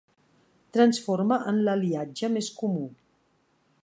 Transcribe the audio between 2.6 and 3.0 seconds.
comú.